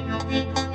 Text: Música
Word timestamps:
Música 0.00 0.71